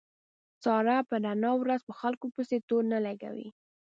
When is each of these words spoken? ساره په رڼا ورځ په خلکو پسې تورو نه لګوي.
ساره 0.63 0.97
په 1.09 1.15
رڼا 1.23 1.51
ورځ 1.61 1.81
په 1.85 1.93
خلکو 2.01 2.25
پسې 2.35 2.57
تورو 2.67 2.89
نه 2.93 2.99
لګوي. 3.05 3.49